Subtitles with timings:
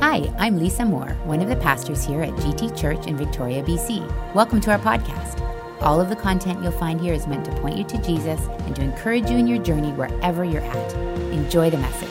[0.00, 4.34] Hi, I'm Lisa Moore, one of the pastors here at GT Church in Victoria, BC.
[4.34, 5.38] Welcome to our podcast.
[5.82, 8.74] All of the content you'll find here is meant to point you to Jesus and
[8.76, 10.94] to encourage you in your journey wherever you're at.
[11.34, 12.08] Enjoy the message.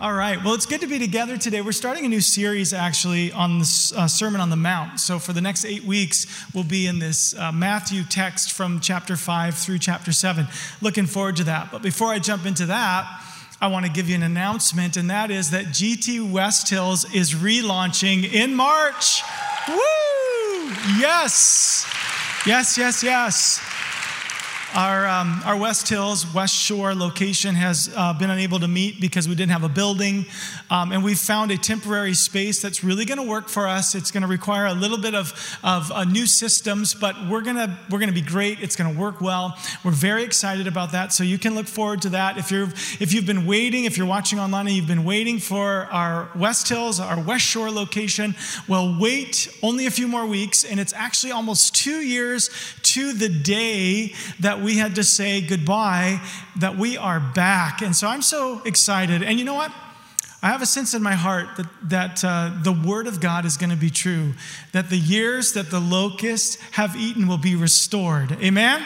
[0.00, 0.42] All right.
[0.42, 1.60] Well, it's good to be together today.
[1.60, 4.98] We're starting a new series actually on the uh, Sermon on the Mount.
[4.98, 9.14] So, for the next eight weeks, we'll be in this uh, Matthew text from chapter
[9.14, 10.48] 5 through chapter 7.
[10.80, 11.70] Looking forward to that.
[11.70, 13.26] But before I jump into that,
[13.62, 17.34] I want to give you an announcement, and that is that GT West Hills is
[17.34, 19.22] relaunching in March.
[19.68, 19.76] Woo!
[20.98, 21.84] Yes!
[22.46, 23.60] Yes, yes, yes.
[24.74, 29.28] Our, um, our West Hills, West Shore location has uh, been unable to meet because
[29.28, 30.26] we didn't have a building.
[30.70, 33.96] Um, and we've found a temporary space that's really going to work for us.
[33.96, 37.56] It's going to require a little bit of, of uh, new systems, but we're going
[37.56, 38.60] to we're gonna be great.
[38.60, 39.58] It's going to work well.
[39.82, 41.12] We're very excited about that.
[41.12, 42.38] So you can look forward to that.
[42.38, 42.68] If, you're,
[43.00, 46.68] if you've been waiting, if you're watching online and you've been waiting for our West
[46.68, 48.36] Hills, our West Shore location,
[48.68, 50.62] well, wait only a few more weeks.
[50.62, 52.50] And it's actually almost two years
[52.82, 56.20] to the day that we had to say goodbye,
[56.58, 57.82] that we are back.
[57.82, 59.22] And so I'm so excited.
[59.22, 59.72] And you know what?
[60.42, 63.58] I have a sense in my heart that, that uh, the word of God is
[63.58, 64.32] going to be true,
[64.72, 68.32] that the years that the locusts have eaten will be restored.
[68.40, 68.82] Amen?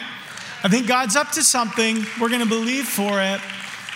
[0.63, 2.05] I think God's up to something.
[2.19, 3.39] We're going to believe for it.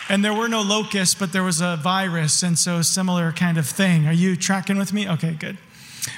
[0.07, 3.67] And there were no locusts, but there was a virus, and so similar kind of
[3.67, 4.07] thing.
[4.07, 5.07] Are you tracking with me?
[5.07, 5.57] Okay, good.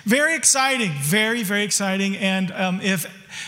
[0.06, 2.16] Very exciting, very, very exciting.
[2.16, 3.06] And um, if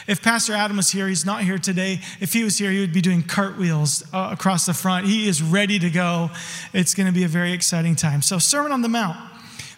[0.08, 2.02] if Pastor Adam was here, he's not here today.
[2.20, 5.06] If he was here, he would be doing cartwheels uh, across the front.
[5.06, 6.30] He is ready to go.
[6.74, 8.22] It's going to be a very exciting time.
[8.22, 9.18] So, Sermon on the Mount.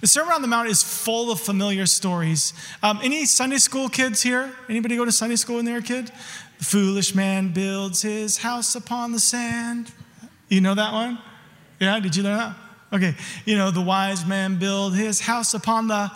[0.02, 2.53] The Sermon on the Mount is full of familiar stories.
[2.83, 4.53] Um, any Sunday school kids here?
[4.70, 6.11] Anybody go to Sunday school when they a kid?
[6.59, 9.92] The foolish man builds his house upon the sand.
[10.48, 11.17] You know that one?
[11.80, 12.56] Yeah, did you learn that?
[12.94, 13.16] Okay.
[13.45, 16.11] You know, the wise man built his house upon the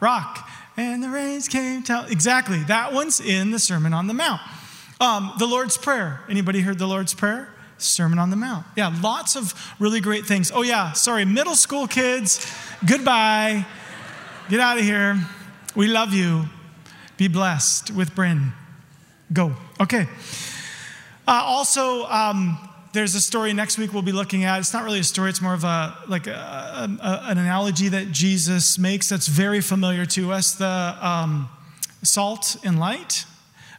[0.00, 2.10] rock and the rains came down.
[2.10, 4.40] Exactly, that one's in the Sermon on the Mount.
[5.00, 6.20] Um, the Lord's Prayer.
[6.28, 7.48] Anybody heard the Lord's Prayer?
[7.78, 8.66] Sermon on the Mount.
[8.76, 10.50] Yeah, lots of really great things.
[10.54, 12.50] Oh, yeah, sorry, middle school kids,
[12.86, 13.66] goodbye.
[14.48, 15.18] Get out of here.
[15.74, 16.44] We love you.
[17.16, 18.52] Be blessed with Bryn.
[19.32, 19.54] Go.
[19.80, 20.08] Okay.
[21.26, 22.58] Uh, also, um,
[22.94, 24.60] there's a story next week we'll be looking at.
[24.60, 28.12] It's not really a story, it's more of a like a, a, an analogy that
[28.12, 31.48] Jesus makes that's very familiar to us the um,
[32.02, 33.26] salt and light.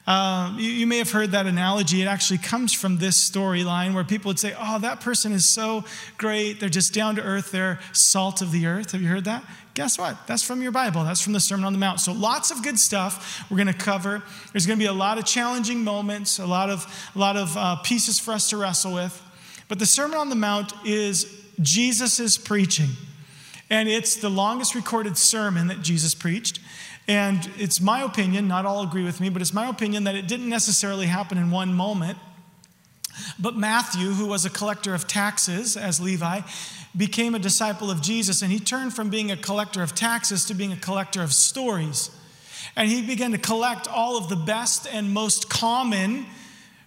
[0.06, 2.04] Um, you, you, may have heard that analogy.
[2.04, 5.84] It actually comes from this storyline where people would say, Oh, that person is so
[6.18, 6.59] great.
[6.59, 7.50] They're just down to earth.
[7.52, 8.92] They're salt of the earth.
[8.92, 9.44] Have you heard that?
[9.75, 10.25] Guess what?
[10.25, 11.03] That's from your Bible.
[11.03, 12.00] That's from the Sermon on the Mount.
[12.00, 14.24] So lots of good stuff we're going to cover.
[14.53, 17.56] There's going to be a lot of challenging moments, a lot of, a lot of
[17.58, 19.22] uh, pieces for us to wrestle with.
[19.68, 22.91] But the Sermon on the Mount is Jesus' preaching.
[23.69, 26.62] And it's the longest recorded sermon that Jesus preached.
[27.06, 30.30] And it's my opinion, not all agree with me, but it's my opinion that it
[30.30, 32.18] didn't necessarily happen in one moment.
[33.40, 36.42] But Matthew, who was a collector of taxes as Levi,
[36.95, 40.53] became a disciple of Jesus, and he turned from being a collector of taxes to
[40.53, 42.09] being a collector of stories.
[42.75, 46.25] And he began to collect all of the best and most common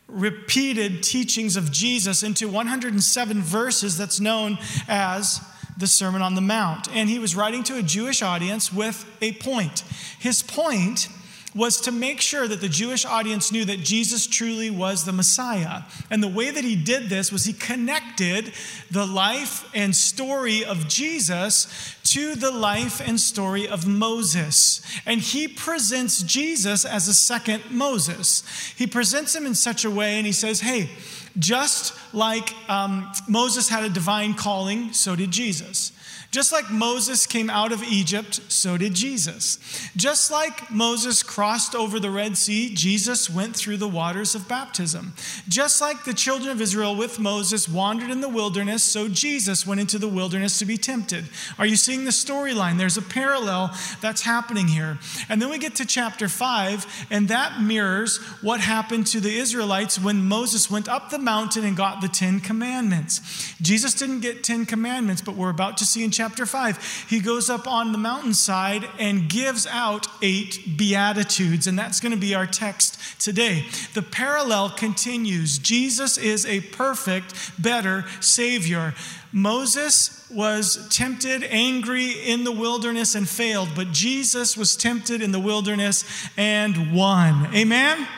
[0.08, 4.58] repeated teachings of Jesus into 107 verses that's known
[4.88, 5.40] as
[5.76, 6.88] the Sermon on the Mount.
[6.94, 9.80] And he was writing to a Jewish audience with a point.
[10.18, 11.08] His point
[11.54, 15.82] was to make sure that the Jewish audience knew that Jesus truly was the Messiah.
[16.10, 18.52] And the way that he did this was he connected
[18.90, 24.82] the life and story of Jesus to the life and story of Moses.
[25.06, 28.42] And he presents Jesus as a second Moses.
[28.76, 30.90] He presents him in such a way, and he says, Hey,
[31.38, 35.92] just like um, Moses had a divine calling, so did Jesus.
[36.30, 39.58] Just like Moses came out of Egypt, so did Jesus.
[39.96, 45.14] Just like Moses crossed over the Red Sea, Jesus went through the waters of baptism.
[45.48, 49.80] Just like the children of Israel with Moses wandered in the wilderness, so Jesus went
[49.80, 51.24] into the wilderness to be tempted.
[51.58, 52.78] Are you seeing the storyline?
[52.78, 54.98] There's a parallel that's happening here.
[55.28, 59.98] And then we get to chapter 5, and that mirrors what happened to the Israelites
[59.98, 63.54] when Moses went up the mountain and got the Ten Commandments.
[63.62, 67.06] Jesus didn't get Ten Commandments, but we're about to see in chapter 5.
[67.06, 72.18] He goes up on the mountainside and gives out eight Beatitudes, and that's going to
[72.18, 73.66] be our text today.
[73.92, 75.58] The parallel continues.
[75.58, 78.94] Jesus is a perfect, better Savior.
[79.32, 85.40] Moses was tempted, angry in the wilderness, and failed, but Jesus was tempted in the
[85.40, 86.04] wilderness
[86.38, 87.54] and won.
[87.54, 88.08] Amen?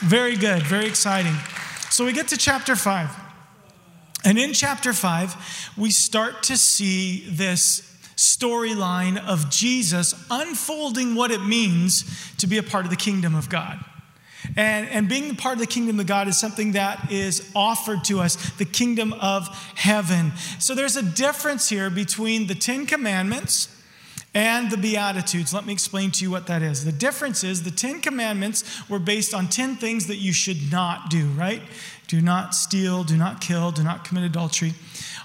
[0.00, 1.36] Very good, very exciting.
[1.90, 3.25] So we get to chapter 5.
[4.26, 7.80] And in chapter 5, we start to see this
[8.16, 12.04] storyline of Jesus unfolding what it means
[12.38, 13.78] to be a part of the kingdom of God.
[14.56, 18.02] And, and being a part of the kingdom of God is something that is offered
[18.06, 19.46] to us, the kingdom of
[19.76, 20.32] heaven.
[20.58, 23.68] So there's a difference here between the Ten Commandments
[24.36, 25.54] and the Beatitudes.
[25.54, 26.84] Let me explain to you what that is.
[26.84, 31.08] The difference is the Ten Commandments were based on 10 things that you should not
[31.08, 31.62] do, right?
[32.06, 34.74] Do not steal, do not kill, do not commit adultery.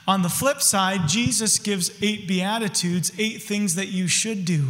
[0.08, 4.70] On the flip side, Jesus gives eight Beatitudes, eight things that you should do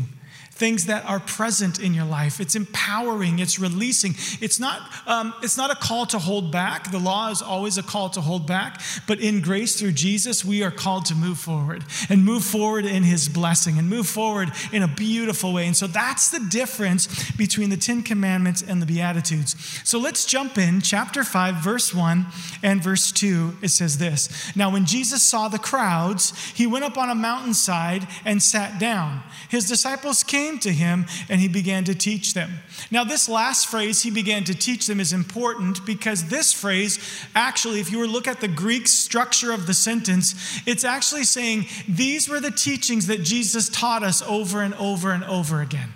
[0.62, 2.40] things that are present in your life.
[2.40, 4.14] It's empowering, it's releasing.
[4.40, 6.92] It's not, um, it's not a call to hold back.
[6.92, 8.80] The law is always a call to hold back.
[9.08, 13.02] But in grace through Jesus, we are called to move forward and move forward in
[13.02, 15.66] his blessing and move forward in a beautiful way.
[15.66, 19.56] And so that's the difference between the Ten Commandments and the Beatitudes.
[19.84, 22.28] So let's jump in, chapter 5, verse 1
[22.62, 23.58] and verse 2.
[23.64, 28.08] It says this Now, when Jesus saw the crowds, he went up on a mountainside
[28.24, 29.24] and sat down.
[29.50, 32.52] His disciples came came to him and he began to teach them.
[32.90, 37.00] Now, this last phrase, he began to teach them, is important because this phrase,
[37.36, 41.24] actually, if you were to look at the Greek structure of the sentence, it's actually
[41.24, 45.90] saying these were the teachings that Jesus taught us over and over and over again.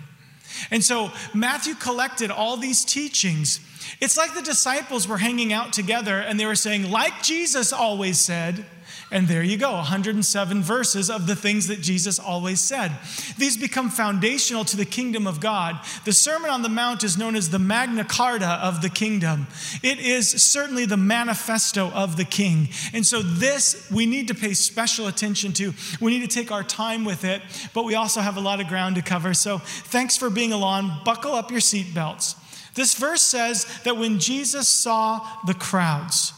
[0.70, 3.60] And so Matthew collected all these teachings.
[4.00, 8.18] It's like the disciples were hanging out together and they were saying, like Jesus always
[8.18, 8.64] said,
[9.12, 12.90] and there you go 107 verses of the things that Jesus always said.
[13.38, 15.78] These become foundational to the kingdom of God.
[16.04, 19.46] The Sermon on the Mount is known as the Magna Carta of the kingdom,
[19.82, 22.68] it is certainly the manifesto of the king.
[22.92, 25.72] And so, this we need to pay special attention to.
[26.00, 27.42] We need to take our time with it,
[27.74, 29.34] but we also have a lot of ground to cover.
[29.34, 31.02] So, thanks for being along.
[31.04, 32.34] Buckle up your seatbelts.
[32.74, 36.32] This verse says that when Jesus saw the crowds,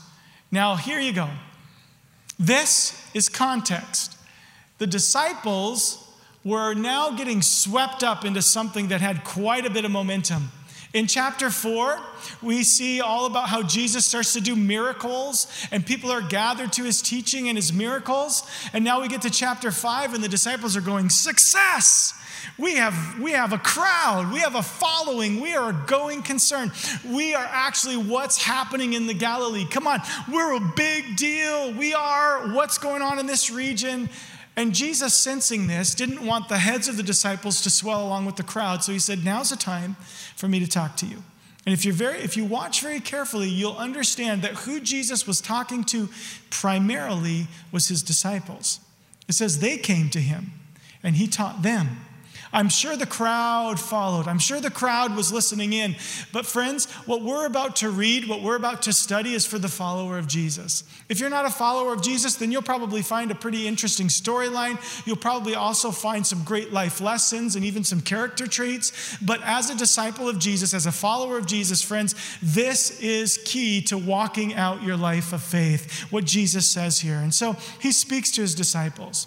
[0.53, 1.29] now here you go.
[2.39, 4.17] This is context.
[4.79, 6.05] The disciples
[6.45, 10.51] were now getting swept up into something that had quite a bit of momentum.
[10.95, 12.01] In chapter 4,
[12.41, 16.85] we see all about how Jesus starts to do miracles and people are gathered to
[16.85, 18.49] his teaching and his miracles.
[18.73, 22.15] And now we get to chapter 5 and the disciples are going, Success!
[22.59, 26.73] We have, we have a crowd, we have a following, we are a going concern.
[27.05, 29.65] We are actually what's happening in the Galilee.
[29.65, 30.01] Come on,
[30.31, 31.73] we're a big deal.
[31.73, 34.09] We are what's going on in this region.
[34.57, 38.35] And Jesus, sensing this, didn't want the heads of the disciples to swell along with
[38.35, 38.83] the crowd.
[38.83, 39.95] So he said, Now's the time
[40.35, 41.23] for me to talk to you.
[41.65, 45.41] And if, you're very, if you watch very carefully, you'll understand that who Jesus was
[45.41, 46.09] talking to
[46.51, 48.81] primarily was his disciples.
[49.29, 50.53] It says they came to him
[51.03, 51.99] and he taught them.
[52.53, 54.27] I'm sure the crowd followed.
[54.27, 55.97] I'm sure the crowd was listening in.
[56.33, 59.69] But, friends, what we're about to read, what we're about to study is for the
[59.69, 60.85] follower of Jesus.
[61.09, 64.79] If you're not a follower of Jesus, then you'll probably find a pretty interesting storyline.
[65.07, 69.17] You'll probably also find some great life lessons and even some character traits.
[69.21, 73.83] But as a disciple of Jesus, as a follower of Jesus, friends, this is key
[73.83, 77.17] to walking out your life of faith, what Jesus says here.
[77.17, 79.27] And so he speaks to his disciples.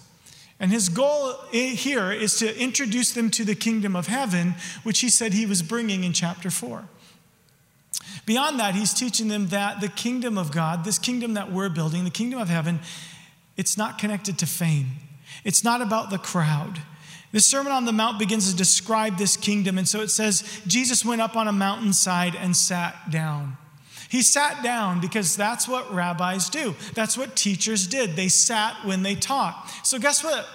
[0.62, 4.54] And his goal here is to introduce them to the kingdom of heaven,
[4.84, 6.84] which he said he was bringing in chapter 4.
[8.26, 12.04] Beyond that, he's teaching them that the kingdom of God, this kingdom that we're building,
[12.04, 12.78] the kingdom of heaven,
[13.56, 14.92] it's not connected to fame.
[15.42, 16.78] It's not about the crowd.
[17.32, 19.78] The Sermon on the Mount begins to describe this kingdom.
[19.78, 23.56] And so it says, Jesus went up on a mountainside and sat down.
[24.12, 26.74] He sat down because that's what rabbis do.
[26.92, 28.14] That's what teachers did.
[28.14, 29.72] They sat when they taught.
[29.84, 30.46] So, guess what?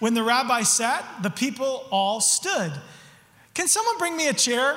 [0.00, 2.72] When the rabbi sat, the people all stood.
[3.54, 4.74] Can someone bring me a chair?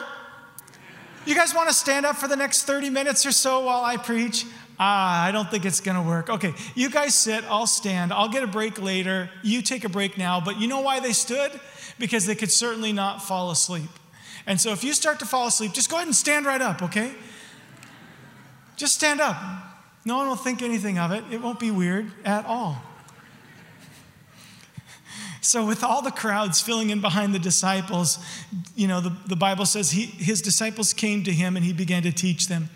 [1.26, 3.98] You guys want to stand up for the next 30 minutes or so while I
[3.98, 4.46] preach?
[4.80, 6.30] Ah, I don't think it's going to work.
[6.30, 8.14] Okay, you guys sit, I'll stand.
[8.14, 9.32] I'll get a break later.
[9.42, 10.40] You take a break now.
[10.40, 11.60] But you know why they stood?
[11.98, 13.90] Because they could certainly not fall asleep.
[14.46, 16.84] And so if you start to fall asleep, just go ahead and stand right up,
[16.84, 17.16] okay?
[18.78, 19.36] Just stand up.
[20.06, 21.24] No one will think anything of it.
[21.30, 22.82] It won't be weird at all.
[25.42, 28.20] So, with all the crowds filling in behind the disciples,
[28.76, 32.04] you know, the, the Bible says he, his disciples came to him and he began
[32.04, 32.70] to teach them.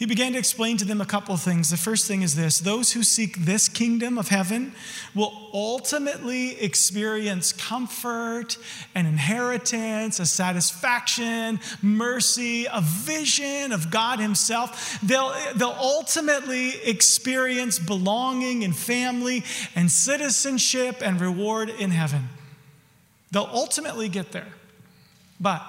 [0.00, 1.68] He began to explain to them a couple of things.
[1.68, 4.72] The first thing is this those who seek this kingdom of heaven
[5.14, 8.56] will ultimately experience comfort,
[8.94, 14.98] an inheritance, a satisfaction, mercy, a vision of God Himself.
[15.02, 19.44] They'll, they'll ultimately experience belonging and family
[19.76, 22.30] and citizenship and reward in heaven.
[23.32, 24.48] They'll ultimately get there.
[25.38, 25.60] But,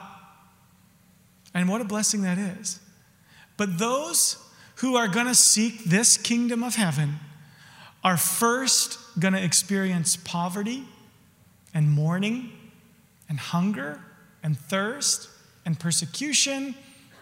[1.53, 2.79] and what a blessing that is.
[3.62, 4.44] But those
[4.77, 7.20] who are going to seek this kingdom of heaven
[8.03, 10.86] are first going to experience poverty
[11.72, 12.53] and mourning
[13.30, 14.01] and hunger
[14.41, 15.30] and thirst
[15.63, 16.74] and persecution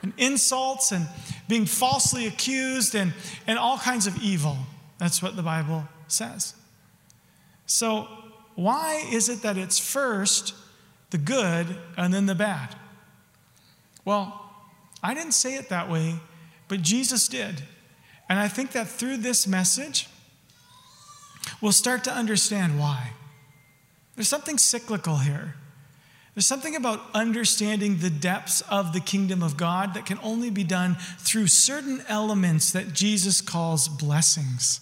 [0.02, 1.10] and insults and
[1.50, 3.12] being falsely accused and,
[3.46, 4.60] and all kinds of evil.
[4.98, 6.54] That's what the Bible says.
[7.66, 8.08] So,
[8.56, 10.54] why is it that it's first
[11.10, 11.68] the good
[11.98, 12.78] and then the bad?
[14.06, 14.46] Well,
[15.04, 16.16] I didn't say it that way,
[16.70, 17.64] but Jesus did.
[18.30, 20.08] And I think that through this message,
[21.60, 23.12] we'll start to understand why.
[24.16, 25.56] There's something cyclical here.
[26.36, 30.64] There's something about understanding the depths of the kingdom of God that can only be
[30.64, 34.80] done through certain elements that Jesus calls blessings.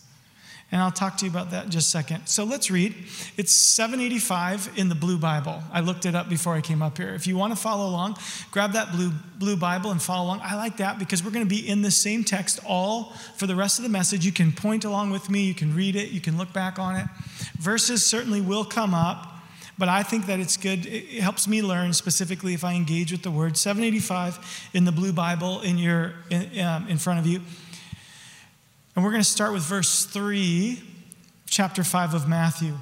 [0.69, 2.27] And I'll talk to you about that in just a second.
[2.27, 2.93] So let's read.
[3.37, 5.63] It's 785 in the Blue Bible.
[5.71, 7.13] I looked it up before I came up here.
[7.13, 8.17] If you want to follow along,
[8.51, 10.41] grab that blue, blue Bible and follow along.
[10.43, 13.55] I like that because we're going to be in the same text all for the
[13.55, 14.25] rest of the message.
[14.25, 16.97] You can point along with me, you can read it, you can look back on
[16.97, 17.05] it.
[17.57, 19.35] Verses certainly will come up.
[19.79, 20.87] But I think that it's good.
[20.87, 23.55] It helps me learn specifically if I engage with the word.
[23.55, 27.41] 785 in the blue Bible in your in, um, in front of you.
[28.97, 30.81] And we're going to start with verse 3,
[31.47, 32.73] chapter 5 of Matthew.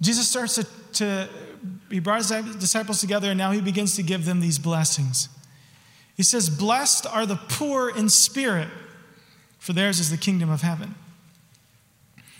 [0.00, 1.28] Jesus starts to, to,
[1.90, 5.28] he brought his disciples together, and now he begins to give them these blessings.
[6.16, 8.68] He says, Blessed are the poor in spirit,
[9.58, 10.94] for theirs is the kingdom of heaven.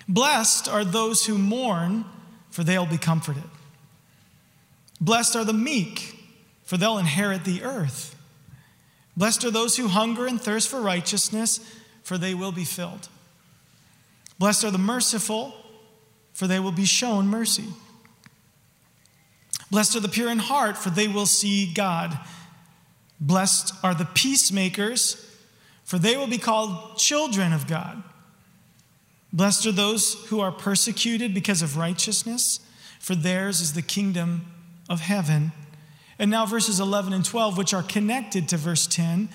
[0.09, 2.05] Blessed are those who mourn,
[2.53, 3.43] for they'll be comforted.
[5.00, 6.17] Blessed are the meek,
[6.62, 8.15] for they'll inherit the earth.
[9.17, 11.59] Blessed are those who hunger and thirst for righteousness
[12.07, 13.09] for they will be filled.
[14.39, 15.57] Blessed are the merciful,
[16.35, 17.65] for they will be shown mercy.
[19.73, 22.17] Blessed are the pure in heart, for they will see God.
[23.19, 25.29] Blessed are the peacemakers,
[25.83, 28.05] for they will be called children of God.
[29.33, 32.61] Blessed are those who are persecuted because of righteousness,
[33.01, 34.47] for theirs is the kingdom
[34.89, 35.51] of heaven.
[36.21, 39.29] And now, verses 11 and 12, which are connected to verse 10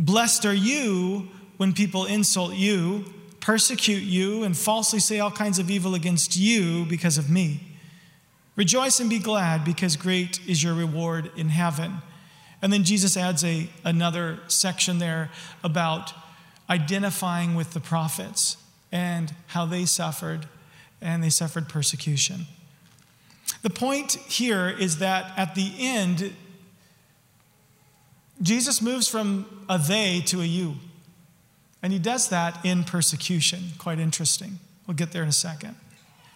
[0.00, 3.04] Blessed are you when people insult you,
[3.40, 7.60] persecute you, and falsely say all kinds of evil against you because of me.
[8.56, 11.98] Rejoice and be glad, because great is your reward in heaven.
[12.60, 15.30] And then Jesus adds a, another section there
[15.62, 16.12] about
[16.68, 18.56] identifying with the prophets
[18.90, 20.46] and how they suffered,
[21.00, 22.46] and they suffered persecution.
[23.62, 26.34] The point here is that at the end,
[28.42, 30.76] Jesus moves from a they to a you.
[31.82, 33.70] And he does that in persecution.
[33.78, 34.58] Quite interesting.
[34.86, 35.76] We'll get there in a second.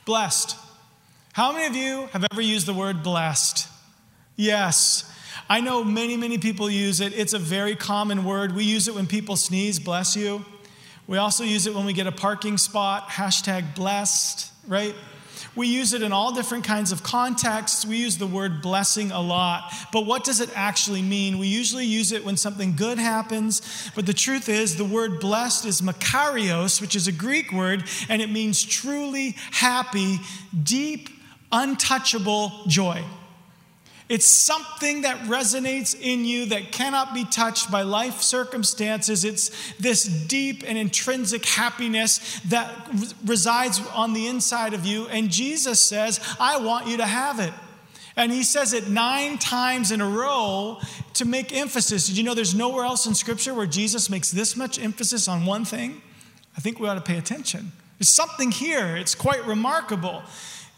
[0.04, 0.56] Blessed.
[1.32, 3.68] How many of you have ever used the word blessed?
[4.36, 5.10] Yes.
[5.48, 7.12] I know many, many people use it.
[7.18, 8.54] It's a very common word.
[8.54, 10.44] We use it when people sneeze, bless you.
[11.06, 14.94] We also use it when we get a parking spot, hashtag blessed, right?
[15.54, 17.84] We use it in all different kinds of contexts.
[17.86, 19.72] We use the word blessing a lot.
[19.92, 21.38] But what does it actually mean?
[21.38, 23.90] We usually use it when something good happens.
[23.94, 28.22] But the truth is, the word blessed is makarios, which is a Greek word, and
[28.22, 30.18] it means truly happy,
[30.62, 31.08] deep,
[31.50, 33.04] untouchable joy.
[34.12, 39.24] It's something that resonates in you that cannot be touched by life circumstances.
[39.24, 42.90] It's this deep and intrinsic happiness that
[43.24, 45.08] resides on the inside of you.
[45.08, 47.54] And Jesus says, I want you to have it.
[48.14, 50.78] And he says it nine times in a row
[51.14, 52.06] to make emphasis.
[52.06, 55.46] Did you know there's nowhere else in Scripture where Jesus makes this much emphasis on
[55.46, 56.02] one thing?
[56.54, 57.72] I think we ought to pay attention.
[57.98, 60.22] There's something here, it's quite remarkable.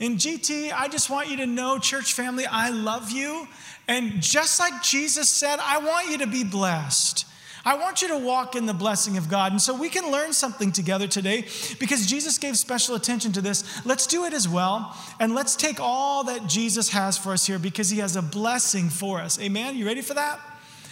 [0.00, 3.46] In GT, I just want you to know, church family, I love you.
[3.86, 7.26] And just like Jesus said, I want you to be blessed.
[7.66, 9.52] I want you to walk in the blessing of God.
[9.52, 11.46] And so we can learn something together today
[11.78, 13.84] because Jesus gave special attention to this.
[13.86, 14.94] Let's do it as well.
[15.18, 18.90] And let's take all that Jesus has for us here because he has a blessing
[18.90, 19.40] for us.
[19.40, 19.76] Amen?
[19.76, 20.40] You ready for that?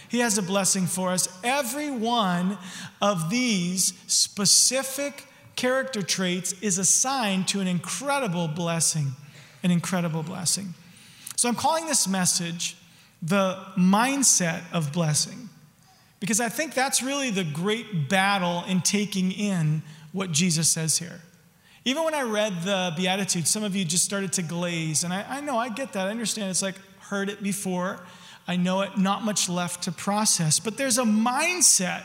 [0.09, 1.27] He has a blessing for us.
[1.43, 2.57] Every one
[3.01, 9.13] of these specific character traits is assigned to an incredible blessing.
[9.63, 10.73] An incredible blessing.
[11.35, 12.77] So I'm calling this message
[13.21, 15.49] the mindset of blessing
[16.19, 19.81] because I think that's really the great battle in taking in
[20.11, 21.21] what Jesus says here.
[21.85, 25.03] Even when I read the Beatitudes, some of you just started to glaze.
[25.03, 26.07] And I, I know, I get that.
[26.07, 26.49] I understand.
[26.49, 27.99] It's like, heard it before.
[28.47, 30.59] I know it, not much left to process.
[30.59, 32.03] But there's a mindset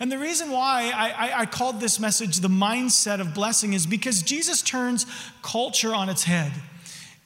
[0.00, 3.86] and the reason why I, I, I, called this message the mindset of blessing is
[3.86, 5.06] because Jesus turns
[5.42, 6.52] culture on its head.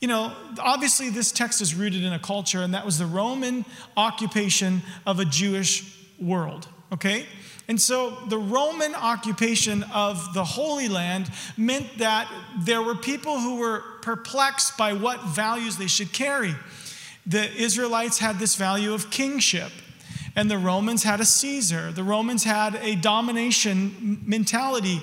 [0.00, 3.64] You know, obviously, this text is rooted in a culture, and that was the Roman
[3.97, 7.26] occupation of a Jewish world, okay?
[7.69, 12.28] And so the Roman occupation of the Holy Land meant that
[12.59, 16.54] there were people who were perplexed by what values they should carry.
[17.26, 19.71] The Israelites had this value of kingship,
[20.35, 21.93] and the Romans had a Caesar.
[21.93, 25.01] The Romans had a domination mentality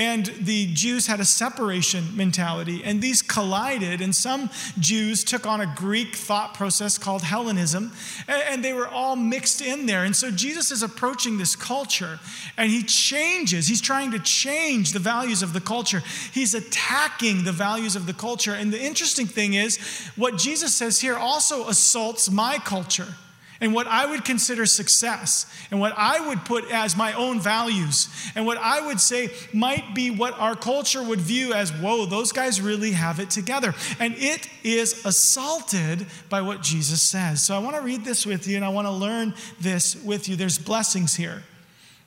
[0.00, 4.00] and the Jews had a separation mentality, and these collided.
[4.00, 7.92] And some Jews took on a Greek thought process called Hellenism,
[8.26, 10.04] and they were all mixed in there.
[10.04, 12.18] And so Jesus is approaching this culture,
[12.56, 13.66] and he changes.
[13.66, 16.02] He's trying to change the values of the culture.
[16.32, 18.54] He's attacking the values of the culture.
[18.54, 19.76] And the interesting thing is,
[20.16, 23.14] what Jesus says here also assaults my culture
[23.60, 28.08] and what I would consider success and what I would put as my own values
[28.34, 32.32] and what I would say might be what our culture would view as, whoa, those
[32.32, 33.74] guys really have it together.
[33.98, 37.44] And it is assaulted by what Jesus says.
[37.44, 40.28] So I want to read this with you and I want to learn this with
[40.28, 40.36] you.
[40.36, 41.42] There's blessings here.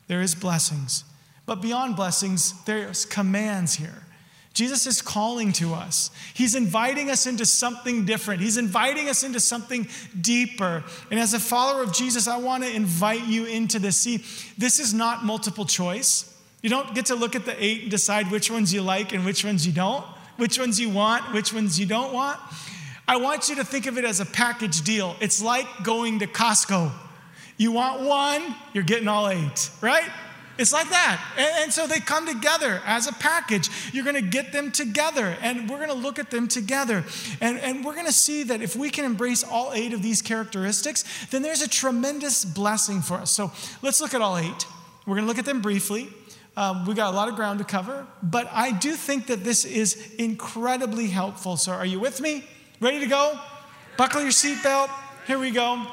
[0.07, 1.03] There is blessings.
[1.45, 4.02] But beyond blessings, there's commands here.
[4.53, 6.11] Jesus is calling to us.
[6.33, 8.41] He's inviting us into something different.
[8.41, 9.87] He's inviting us into something
[10.19, 10.83] deeper.
[11.09, 13.97] And as a follower of Jesus, I want to invite you into this.
[13.97, 14.23] See,
[14.57, 16.29] this is not multiple choice.
[16.61, 19.25] You don't get to look at the eight and decide which ones you like and
[19.25, 20.05] which ones you don't,
[20.37, 22.39] which ones you want, which ones you don't want.
[23.07, 25.15] I want you to think of it as a package deal.
[25.19, 26.91] It's like going to Costco.
[27.57, 30.09] You want one, you're getting all eight, right?
[30.57, 31.33] It's like that.
[31.35, 33.69] And, and, so they come together as a package.
[33.91, 37.03] You're going to get them together, and we're going to look at them together.
[37.41, 40.21] And, and we're going to see that if we can embrace all eight of these
[40.21, 43.31] characteristics, then there's a tremendous blessing for us.
[43.31, 44.65] So let's look at all eight.
[45.07, 46.09] We're going to look at them briefly.
[46.55, 49.65] Um, we got a lot of ground to cover, but I do think that this
[49.65, 51.57] is incredibly helpful.
[51.57, 52.47] So, are you with me?
[52.79, 53.39] Ready to go?
[53.97, 54.91] Buckle your seatbelt.
[55.25, 55.83] Here we go.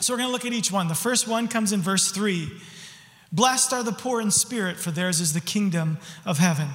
[0.00, 0.88] So, we're going to look at each one.
[0.88, 2.50] The first one comes in verse 3.
[3.36, 6.68] Blessed are the poor in spirit, for theirs is the kingdom of heaven.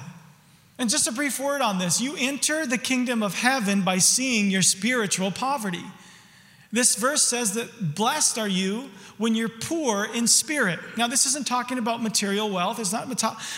[0.78, 4.48] And just a brief word on this you enter the kingdom of heaven by seeing
[4.48, 5.84] your spiritual poverty.
[6.70, 10.78] This verse says that blessed are you when you're poor in spirit.
[10.96, 13.08] Now, this isn't talking about material wealth, it's not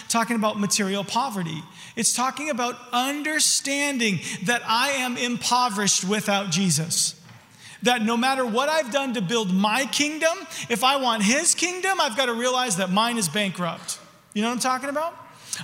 [0.08, 1.62] talking about material poverty.
[1.96, 7.20] It's talking about understanding that I am impoverished without Jesus
[7.84, 10.36] that no matter what I've done to build my kingdom,
[10.68, 13.98] if I want his kingdom, I've got to realize that mine is bankrupt.
[14.34, 15.16] You know what I'm talking about?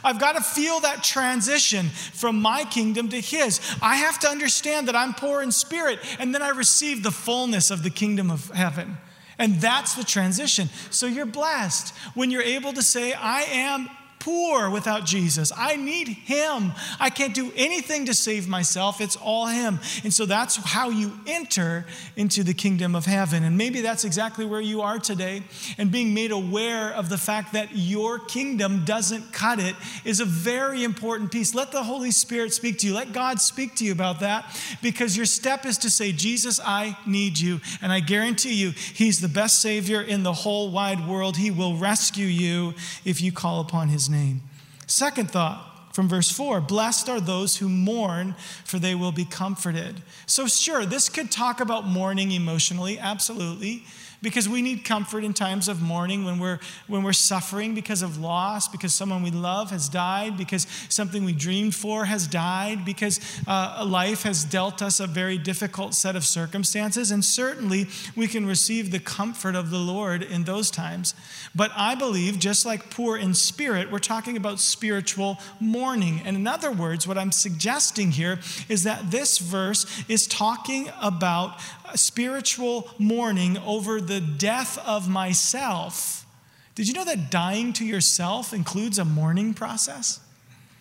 [0.04, 3.60] I've got to feel that transition from my kingdom to his.
[3.82, 7.70] I have to understand that I'm poor in spirit, and then I receive the fullness
[7.70, 8.98] of the kingdom of heaven.
[9.38, 10.68] And that's the transition.
[10.90, 13.88] So you're blessed when you're able to say, I am
[14.20, 15.50] poor without Jesus.
[15.56, 16.72] I need Him.
[17.00, 19.00] I can't do anything to save myself.
[19.00, 19.80] It's all Him.
[20.04, 23.42] And so that's how you enter into the kingdom of heaven.
[23.42, 25.42] And maybe that's exactly where you are today.
[25.78, 30.24] And being made aware of the fact that your kingdom doesn't cut it is a
[30.24, 31.54] very important piece.
[31.54, 32.94] Let the Holy Spirit speak to you.
[32.94, 34.44] Let God speak to you about that
[34.82, 37.60] because your step is to say, Jesus, I need you.
[37.80, 41.38] And I guarantee you, He's the best Savior in the whole wide world.
[41.38, 44.42] He will rescue you if you call upon His name.
[44.86, 50.02] Second thought from verse 4 Blessed are those who mourn, for they will be comforted.
[50.26, 53.84] So, sure, this could talk about mourning emotionally, absolutely
[54.22, 58.18] because we need comfort in times of mourning when we're when we're suffering because of
[58.18, 63.20] loss because someone we love has died because something we dreamed for has died because
[63.46, 67.10] uh, life has dealt us a very difficult set of circumstances.
[67.10, 71.14] And certainly we can receive the comfort of the lord in those times.
[71.54, 76.20] But i believe just like poor in spirit we're talking about spiritual mourning.
[76.24, 81.58] And in other words what i'm suggesting here is that this verse is talking about
[81.96, 86.26] spiritual mourning over the death of myself.
[86.74, 90.20] Did you know that dying to yourself includes a mourning process?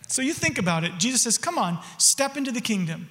[0.07, 0.93] So you think about it.
[0.97, 3.09] Jesus says, Come on, step into the kingdom.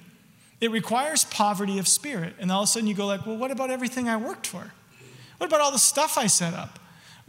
[0.61, 2.35] It requires poverty of spirit.
[2.39, 4.71] And all of a sudden you go like, well, what about everything I worked for?
[5.37, 6.79] What about all the stuff I set up?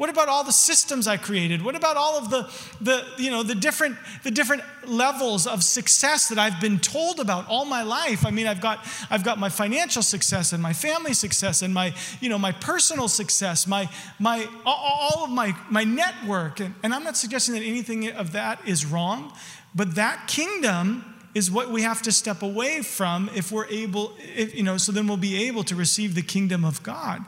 [0.01, 1.61] What about all the systems I created?
[1.61, 6.31] What about all of the, the, you know, the, different, the different levels of success
[6.31, 8.25] that I've been told about all my life?
[8.25, 11.93] I mean, I've got, I've got my financial success and my family success and my,
[12.19, 16.61] you know, my personal success, my, my, all of my, my network.
[16.61, 19.35] And, and I'm not suggesting that anything of that is wrong,
[19.75, 24.55] but that kingdom is what we have to step away from if we're able, if,
[24.55, 27.23] you know, so then we'll be able to receive the kingdom of God,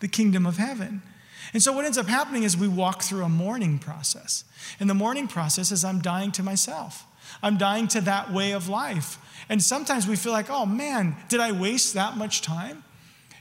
[0.00, 1.00] the kingdom of heaven.
[1.52, 4.44] And so what ends up happening is we walk through a mourning process.
[4.78, 7.04] And the mourning process is I'm dying to myself.
[7.42, 9.18] I'm dying to that way of life.
[9.48, 12.84] And sometimes we feel like, oh man, did I waste that much time?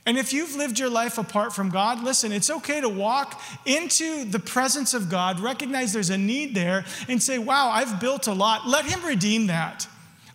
[0.06, 4.24] And if you've lived your life apart from God, listen, it's okay to walk into
[4.24, 8.34] the presence of God, recognize there's a need there, and say, Wow, I've built a
[8.34, 8.66] lot.
[8.66, 9.86] Let Him redeem that.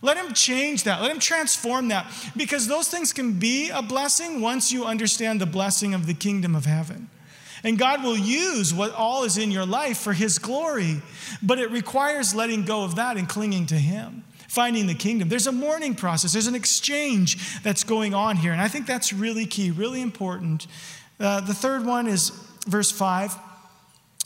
[0.03, 1.01] Let Him change that.
[1.01, 2.05] Let Him transform that.
[2.37, 6.55] Because those things can be a blessing once you understand the blessing of the kingdom
[6.55, 7.09] of heaven.
[7.63, 11.01] And God will use what all is in your life for His glory,
[11.41, 14.23] but it requires letting go of that and clinging to Him
[14.53, 15.29] finding the kingdom.
[15.29, 18.51] There's a mourning process, there's an exchange that's going on here.
[18.51, 20.67] And I think that's really key, really important.
[21.19, 22.29] Uh, the third one is
[22.67, 23.35] verse 5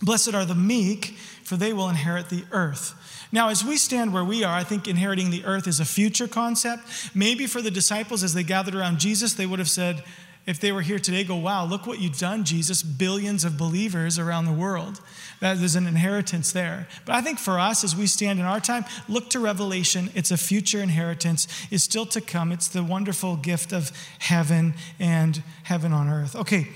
[0.02, 2.94] Blessed are the meek, for they will inherit the earth.
[3.32, 6.28] Now, as we stand where we are, I think inheriting the earth is a future
[6.28, 6.84] concept.
[7.16, 10.04] Maybe for the disciples, as they gathered around Jesus, they would have said,
[10.48, 14.18] if they were here today, go, wow, look what you've done, Jesus, billions of believers
[14.18, 15.02] around the world.
[15.42, 16.88] That there's an inheritance there.
[17.06, 20.10] But I think for us, as we stand in our time, look to Revelation.
[20.16, 22.54] It's a future inheritance, it's still to come.
[22.54, 26.34] It's the wonderful gift of heaven and heaven on earth.
[26.34, 26.70] Okay,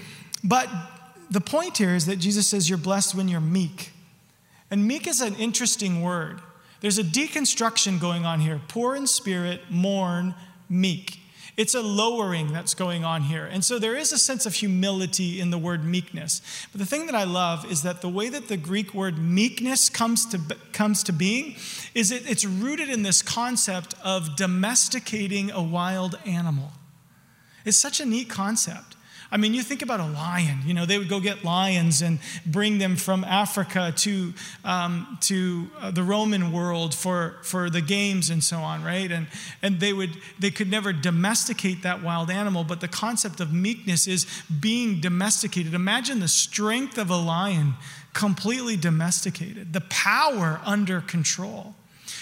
[0.43, 0.69] but
[1.29, 3.93] the point here is that Jesus says you're blessed when you're meek.
[4.69, 6.41] And meek is an interesting word.
[6.81, 10.35] There's a deconstruction going on here poor in spirit, mourn,
[10.69, 11.20] meek.
[11.61, 13.45] It's a lowering that's going on here.
[13.45, 16.41] And so there is a sense of humility in the word meekness.
[16.71, 19.87] But the thing that I love is that the way that the Greek word meekness
[19.87, 20.39] comes to,
[20.73, 21.55] comes to being
[21.93, 26.71] is it, it's rooted in this concept of domesticating a wild animal.
[27.63, 28.95] It's such a neat concept.
[29.33, 30.59] I mean, you think about a lion.
[30.65, 34.33] You know, they would go get lions and bring them from Africa to,
[34.65, 39.09] um, to uh, the Roman world for, for the games and so on, right?
[39.09, 39.27] And,
[39.61, 44.05] and they, would, they could never domesticate that wild animal, but the concept of meekness
[44.05, 44.27] is
[44.59, 45.73] being domesticated.
[45.73, 47.75] Imagine the strength of a lion
[48.13, 51.75] completely domesticated, the power under control.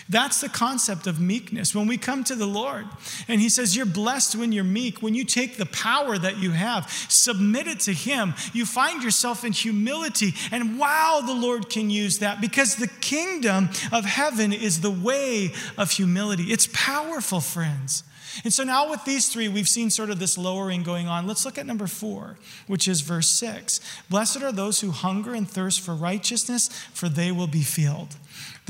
[0.09, 1.75] That's the concept of meekness.
[1.75, 2.87] When we come to the Lord
[3.27, 6.51] and He says, You're blessed when you're meek, when you take the power that you
[6.51, 10.33] have, submit it to Him, you find yourself in humility.
[10.51, 15.53] And wow, the Lord can use that because the kingdom of heaven is the way
[15.77, 16.45] of humility.
[16.45, 18.03] It's powerful, friends.
[18.43, 21.27] And so now, with these three, we've seen sort of this lowering going on.
[21.27, 23.79] Let's look at number four, which is verse six.
[24.09, 28.15] Blessed are those who hunger and thirst for righteousness, for they will be filled.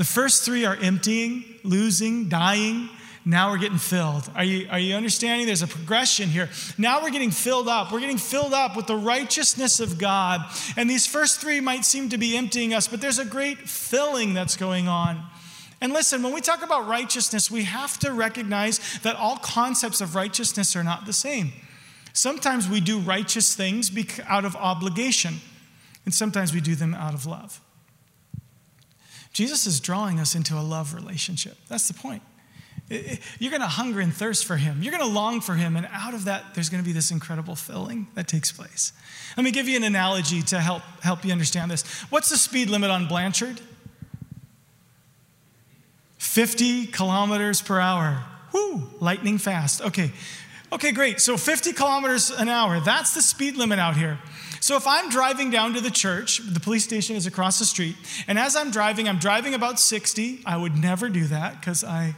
[0.00, 2.88] The first three are emptying, losing, dying.
[3.26, 4.30] Now we're getting filled.
[4.34, 5.46] Are you, are you understanding?
[5.46, 6.48] There's a progression here.
[6.78, 7.92] Now we're getting filled up.
[7.92, 10.40] We're getting filled up with the righteousness of God.
[10.78, 14.32] And these first three might seem to be emptying us, but there's a great filling
[14.32, 15.22] that's going on.
[15.82, 20.14] And listen, when we talk about righteousness, we have to recognize that all concepts of
[20.14, 21.52] righteousness are not the same.
[22.14, 23.92] Sometimes we do righteous things
[24.26, 25.34] out of obligation,
[26.06, 27.60] and sometimes we do them out of love.
[29.32, 31.56] Jesus is drawing us into a love relationship.
[31.68, 32.22] That's the point.
[33.38, 34.82] You're going to hunger and thirst for him.
[34.82, 35.76] You're going to long for him.
[35.76, 38.92] And out of that, there's going to be this incredible filling that takes place.
[39.36, 41.84] Let me give you an analogy to help, help you understand this.
[42.10, 43.60] What's the speed limit on Blanchard?
[46.18, 48.24] 50 kilometers per hour.
[48.52, 49.80] Whoo, lightning fast.
[49.82, 50.10] Okay.
[50.72, 51.20] Okay, great.
[51.20, 54.18] So 50 kilometers an hour, that's the speed limit out here.
[54.60, 57.96] So if I'm driving down to the church, the police station is across the street,
[58.28, 60.42] and as I'm driving, I'm driving about 60.
[60.44, 62.14] I would never do that because I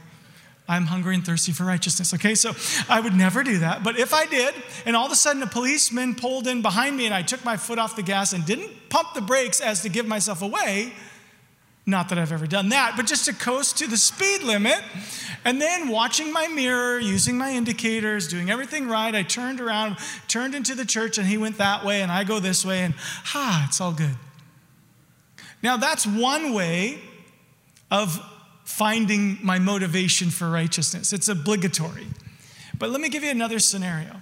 [0.68, 2.14] I'm hungry and thirsty for righteousness.
[2.14, 2.52] Okay, so
[2.88, 3.82] I would never do that.
[3.82, 4.54] But if I did,
[4.86, 7.56] and all of a sudden a policeman pulled in behind me and I took my
[7.56, 10.92] foot off the gas and didn't pump the brakes as to give myself away,
[11.84, 14.80] not that I've ever done that, but just to coast to the speed limit.
[15.44, 19.96] And then watching my mirror, using my indicators, doing everything right, I turned around,
[20.28, 22.94] turned into the church, and he went that way, and I go this way, and
[23.34, 24.14] ah, it's all good.
[25.62, 27.00] Now, that's one way
[27.90, 28.20] of
[28.64, 31.12] finding my motivation for righteousness.
[31.12, 32.06] It's obligatory.
[32.78, 34.20] But let me give you another scenario.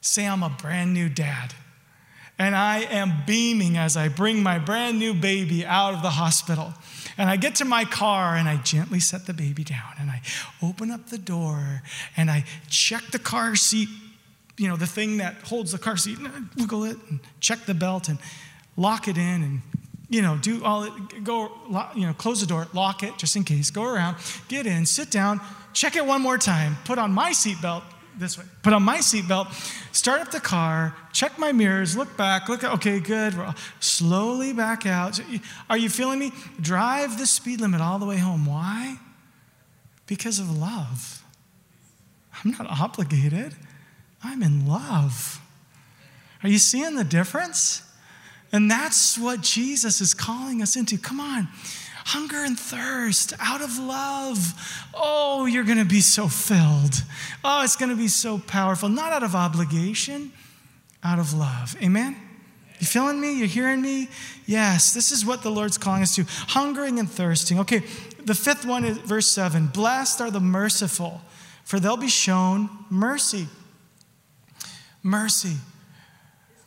[0.00, 1.54] Say I'm a brand new dad
[2.40, 6.72] and I am beaming as I bring my brand new baby out of the hospital.
[7.18, 10.22] And I get to my car and I gently set the baby down and I
[10.62, 11.82] open up the door
[12.16, 13.90] and I check the car seat,
[14.56, 17.74] you know, the thing that holds the car seat, and wiggle it and check the
[17.74, 18.18] belt and
[18.74, 19.60] lock it in and
[20.08, 21.52] you know, do all it, go,
[21.94, 24.16] you know, close the door, lock it just in case, go around,
[24.48, 25.40] get in, sit down,
[25.72, 27.82] check it one more time, put on my seatbelt,
[28.18, 28.44] this way.
[28.62, 29.52] Put on my seatbelt,
[29.94, 33.34] start up the car, check my mirrors, look back, look okay, good.
[33.80, 35.20] Slowly back out.
[35.68, 36.32] Are you feeling me?
[36.60, 38.46] Drive the speed limit all the way home.
[38.46, 38.98] Why?
[40.06, 41.22] Because of love.
[42.44, 43.54] I'm not obligated,
[44.22, 45.40] I'm in love.
[46.42, 47.82] Are you seeing the difference?
[48.52, 50.98] And that's what Jesus is calling us into.
[50.98, 51.48] Come on
[52.06, 54.88] hunger and thirst out of love.
[54.94, 57.02] Oh, you're going to be so filled.
[57.44, 58.88] Oh, it's going to be so powerful.
[58.88, 60.32] Not out of obligation,
[61.02, 61.76] out of love.
[61.82, 62.16] Amen?
[62.78, 63.34] You feeling me?
[63.34, 64.08] You're hearing me?
[64.46, 67.60] Yes, this is what the Lord's calling us to hungering and thirsting.
[67.60, 67.82] Okay,
[68.24, 71.20] the fifth one is verse 7 Blessed are the merciful,
[71.64, 73.48] for they'll be shown mercy.
[75.02, 75.56] Mercy.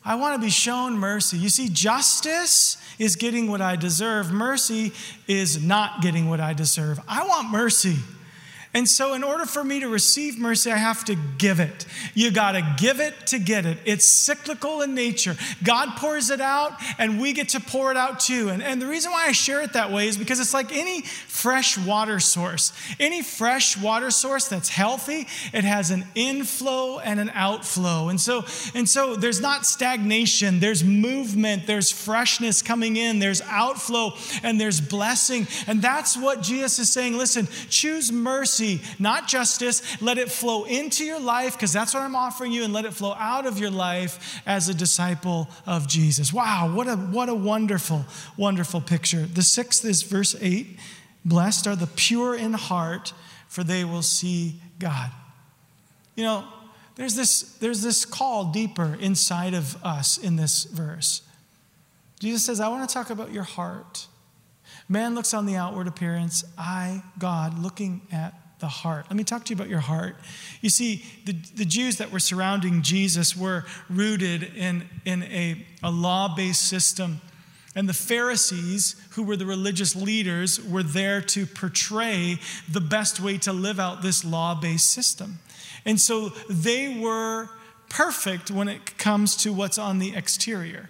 [0.04, 1.38] I want to be shown mercy.
[1.38, 4.92] You see, justice is getting what I deserve, mercy
[5.26, 7.00] is not getting what I deserve.
[7.08, 7.96] I want mercy.
[8.74, 11.86] And so, in order for me to receive mercy, I have to give it.
[12.12, 13.78] You got to give it to get it.
[13.84, 15.36] It's cyclical in nature.
[15.62, 18.48] God pours it out, and we get to pour it out too.
[18.48, 21.02] And, and the reason why I share it that way is because it's like any
[21.02, 22.72] fresh water source.
[22.98, 28.08] Any fresh water source that's healthy, it has an inflow and an outflow.
[28.08, 34.14] And so, and so there's not stagnation, there's movement, there's freshness coming in, there's outflow,
[34.42, 35.46] and there's blessing.
[35.68, 37.16] And that's what Jesus is saying.
[37.16, 40.00] Listen, choose mercy mercy, not justice.
[40.02, 42.94] Let it flow into your life because that's what I'm offering you, and let it
[42.94, 46.32] flow out of your life as a disciple of Jesus.
[46.32, 48.04] Wow, what a, what a wonderful,
[48.36, 49.26] wonderful picture.
[49.26, 50.78] The sixth is verse 8
[51.24, 53.14] Blessed are the pure in heart,
[53.48, 55.10] for they will see God.
[56.16, 56.44] You know,
[56.96, 61.22] there's this, there's this call deeper inside of us in this verse.
[62.20, 64.06] Jesus says, I want to talk about your heart.
[64.88, 69.04] Man looks on the outward appearance, I, God, looking at the heart.
[69.10, 70.16] Let me talk to you about your heart.
[70.62, 75.90] You see, the, the Jews that were surrounding Jesus were rooted in, in a, a
[75.90, 77.20] law based system.
[77.76, 83.36] And the Pharisees, who were the religious leaders, were there to portray the best way
[83.38, 85.40] to live out this law based system.
[85.84, 87.50] And so they were
[87.90, 90.88] perfect when it comes to what's on the exterior.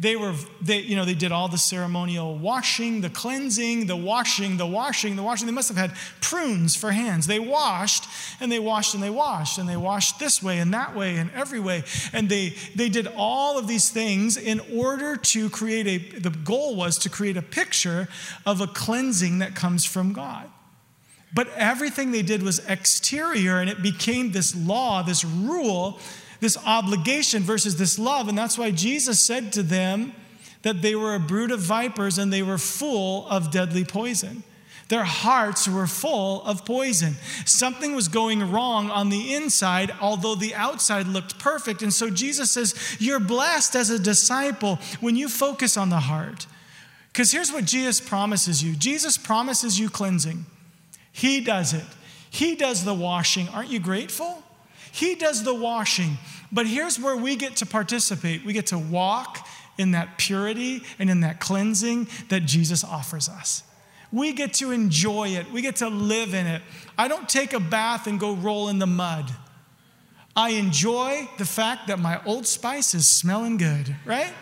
[0.00, 4.56] They were, they, you know, they did all the ceremonial washing, the cleansing, the washing,
[4.56, 5.46] the washing, the washing.
[5.46, 7.26] They must have had prunes for hands.
[7.26, 8.04] They washed
[8.38, 11.32] and they washed and they washed and they washed this way and that way and
[11.32, 11.82] every way.
[12.12, 16.76] And they, they did all of these things in order to create a, the goal
[16.76, 18.06] was to create a picture
[18.46, 20.48] of a cleansing that comes from God.
[21.34, 25.98] But everything they did was exterior and it became this law, this rule
[26.40, 28.28] this obligation versus this love.
[28.28, 30.12] And that's why Jesus said to them
[30.62, 34.42] that they were a brood of vipers and they were full of deadly poison.
[34.88, 37.16] Their hearts were full of poison.
[37.44, 41.82] Something was going wrong on the inside, although the outside looked perfect.
[41.82, 46.46] And so Jesus says, You're blessed as a disciple when you focus on the heart.
[47.12, 50.46] Because here's what Jesus promises you Jesus promises you cleansing,
[51.12, 51.86] He does it,
[52.30, 53.48] He does the washing.
[53.48, 54.42] Aren't you grateful?
[54.98, 56.18] He does the washing.
[56.50, 59.46] But here's where we get to participate we get to walk
[59.78, 63.62] in that purity and in that cleansing that Jesus offers us.
[64.10, 66.62] We get to enjoy it, we get to live in it.
[66.96, 69.30] I don't take a bath and go roll in the mud.
[70.34, 74.32] I enjoy the fact that my old spice is smelling good, right?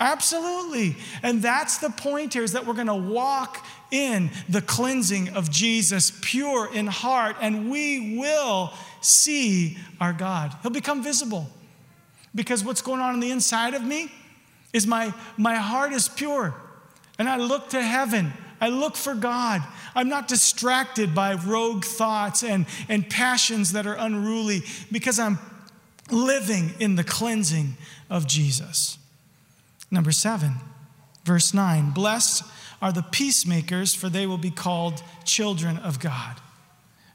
[0.00, 0.96] Absolutely.
[1.22, 5.50] And that's the point here is that we're going to walk in the cleansing of
[5.50, 10.54] Jesus, pure in heart, and we will see our God.
[10.62, 11.48] He'll become visible.
[12.34, 14.10] Because what's going on on the inside of me
[14.72, 16.54] is my, my heart is pure.
[17.18, 18.32] And I look to heaven.
[18.60, 19.62] I look for God.
[19.94, 25.38] I'm not distracted by rogue thoughts and, and passions that are unruly because I'm
[26.10, 27.76] living in the cleansing
[28.10, 28.98] of Jesus.
[29.94, 30.56] Number seven,
[31.24, 32.42] verse nine Blessed
[32.82, 36.40] are the peacemakers, for they will be called children of God.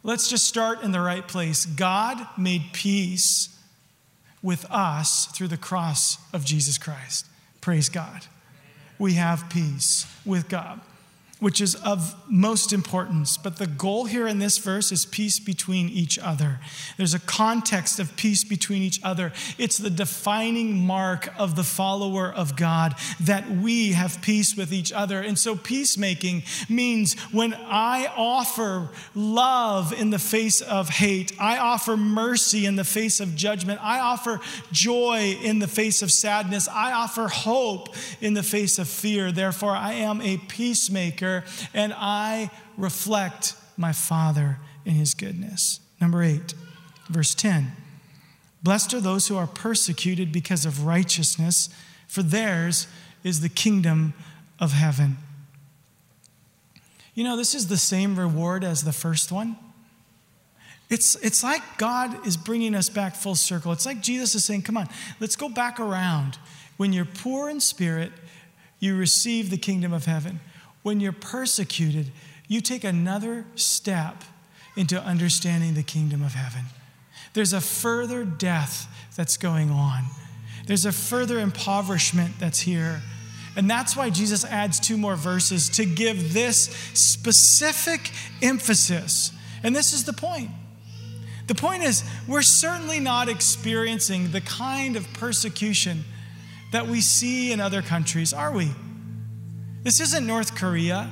[0.01, 1.65] Let's just start in the right place.
[1.65, 3.49] God made peace
[4.41, 7.25] with us through the cross of Jesus Christ.
[7.59, 8.27] Praise God.
[8.97, 10.79] We have peace with God
[11.39, 13.37] which is of most importance.
[13.37, 16.59] But the goal here in this verse is peace between each other.
[16.97, 19.31] There's a context of peace between each other.
[19.57, 24.91] It's the defining mark of the follower of God that we have peace with each
[24.91, 25.21] other.
[25.21, 31.95] And so, peacemaking means when I offer love in the face of hate, I offer
[31.95, 36.91] mercy in the face of judgment, I offer joy in the face of sadness, I
[36.91, 39.31] offer hope in the face of fear.
[39.31, 41.28] Therefore, I am a peacemaker
[41.73, 45.79] and I reflect my Father in his goodness.
[46.01, 46.53] Number eight,
[47.09, 47.71] verse 10
[48.61, 51.69] Blessed are those who are persecuted because of righteousness,
[52.07, 52.87] for theirs
[53.23, 54.13] is the kingdom
[54.59, 55.17] of heaven.
[57.13, 59.57] You know, this is the same reward as the first one.
[60.89, 63.71] It's, it's like God is bringing us back full circle.
[63.71, 64.87] It's like Jesus is saying, Come on,
[65.19, 66.37] let's go back around.
[66.77, 68.11] When you're poor in spirit,
[68.79, 70.39] you receive the kingdom of heaven
[70.83, 72.11] when you're persecuted,
[72.47, 74.23] you take another step
[74.75, 76.65] into understanding the kingdom of heaven.
[77.33, 80.03] There's a further death that's going on.
[80.65, 83.01] There's a further impoverishment that's here.
[83.55, 88.11] And that's why Jesus adds two more verses to give this specific
[88.41, 89.31] emphasis.
[89.63, 90.49] And this is the point.
[91.47, 96.03] The point is, we're certainly not experiencing the kind of persecution
[96.71, 98.69] that we see in other countries, are we?
[99.81, 101.09] This isn't North Korea.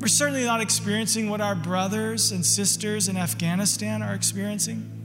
[0.00, 4.96] We're certainly not experiencing what our brothers and sisters in Afghanistan are experiencing.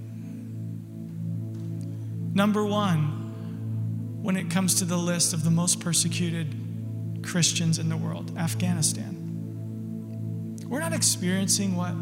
[2.34, 6.56] Number one, when it comes to the list of the most persecuted
[7.22, 9.12] Christians in the world, Afghanistan.
[10.68, 11.94] We're not experiencing what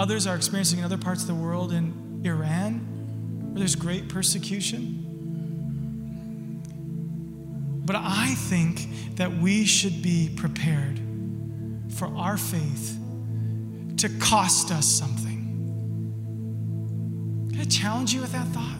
[0.00, 2.78] others are experiencing in other parts of the world in Iran,
[3.50, 5.07] where there's great persecution.
[7.88, 11.00] But I think that we should be prepared
[11.94, 12.98] for our faith
[13.96, 15.38] to cost us something.
[17.50, 18.78] Can I challenge you with that thought?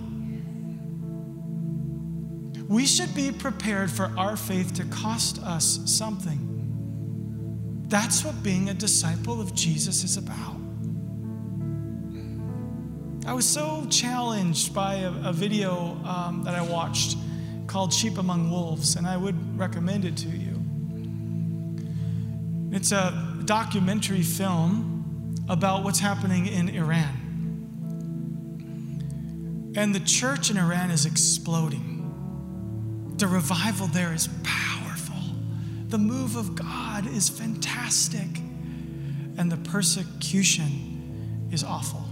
[2.69, 7.87] We should be prepared for our faith to cost us something.
[7.89, 10.57] That's what being a disciple of Jesus is about.
[13.25, 17.17] I was so challenged by a, a video um, that I watched
[17.69, 20.61] called Sheep Among Wolves, and I would recommend it to you.
[22.73, 27.27] It's a documentary film about what's happening in Iran.
[29.77, 33.15] And the church in Iran is exploding.
[33.19, 35.17] The revival there is powerful.
[35.89, 38.41] The move of God is fantastic.
[39.37, 42.05] And the persecution is awful.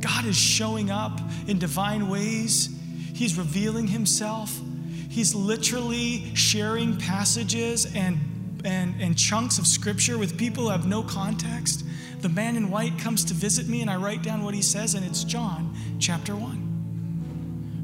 [0.00, 2.75] God is showing up in divine ways
[3.16, 4.60] He's revealing himself.
[5.08, 11.02] He's literally sharing passages and, and, and chunks of scripture with people who have no
[11.02, 11.82] context.
[12.20, 14.94] The man in white comes to visit me, and I write down what he says,
[14.94, 16.65] and it's John chapter 1.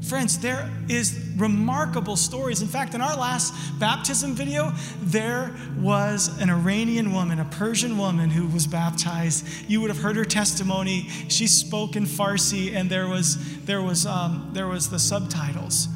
[0.07, 2.61] Friends, there is remarkable stories.
[2.61, 8.29] In fact, in our last baptism video, there was an Iranian woman, a Persian woman
[8.29, 9.47] who was baptized.
[9.69, 11.07] You would have heard her testimony.
[11.29, 15.87] She spoke in Farsi, and there was there was um, there was the subtitles.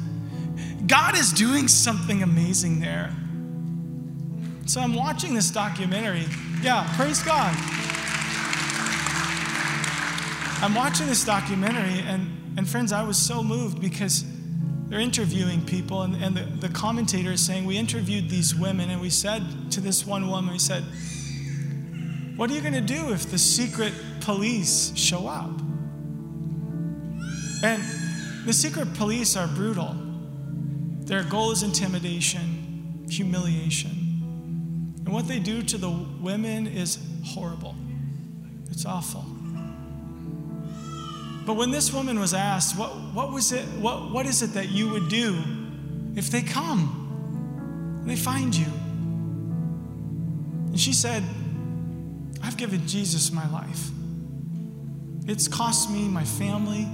[0.86, 3.14] God is doing something amazing there.
[4.64, 6.24] So I'm watching this documentary.
[6.62, 7.54] Yeah, praise God.
[10.60, 14.24] I'm watching this documentary, and, and friends, I was so moved because
[14.88, 19.00] they're interviewing people, and, and the, the commentator is saying, We interviewed these women, and
[19.00, 20.82] we said to this one woman, We said,
[22.36, 23.92] What are you going to do if the secret
[24.22, 25.60] police show up?
[27.62, 27.80] And
[28.44, 29.94] the secret police are brutal.
[31.02, 33.90] Their goal is intimidation, humiliation.
[35.04, 37.76] And what they do to the women is horrible.
[38.68, 39.37] It's awful.
[41.48, 44.68] But when this woman was asked, what, what was it, what, what is it that
[44.68, 45.42] you would do
[46.14, 48.66] if they come and they find you?
[50.66, 51.22] And she said,
[52.42, 53.88] I've given Jesus my life.
[55.26, 56.86] It's cost me my family,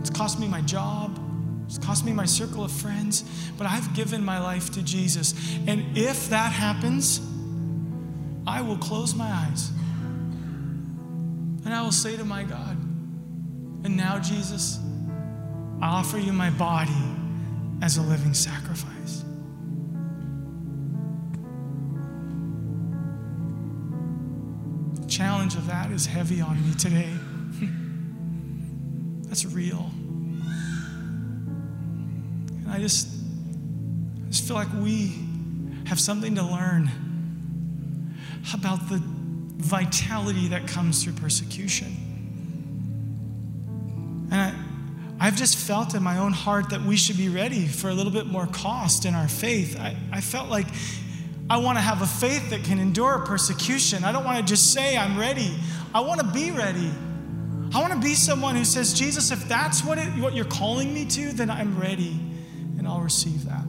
[0.00, 1.16] it's cost me my job,
[1.66, 3.22] it's cost me my circle of friends,
[3.56, 5.34] but I've given my life to Jesus.
[5.68, 7.20] And if that happens,
[8.44, 9.70] I will close my eyes
[11.64, 12.76] and I will say to my God,
[13.84, 14.80] and now, Jesus,
[15.82, 16.90] I offer you my body
[17.82, 19.22] as a living sacrifice.
[25.02, 27.12] The challenge of that is heavy on me today.
[29.28, 29.90] That's real.
[32.62, 33.08] And I just,
[34.26, 35.18] I just feel like we
[35.84, 36.90] have something to learn
[38.54, 39.02] about the
[39.58, 42.13] vitality that comes through persecution.
[45.24, 48.12] I've just felt in my own heart that we should be ready for a little
[48.12, 49.80] bit more cost in our faith.
[49.80, 50.66] I, I felt like
[51.48, 54.04] I want to have a faith that can endure persecution.
[54.04, 55.50] I don't want to just say I'm ready.
[55.94, 56.90] I want to be ready.
[57.74, 60.92] I want to be someone who says, Jesus, if that's what, it, what you're calling
[60.92, 62.20] me to, then I'm ready
[62.76, 63.64] and I'll receive that.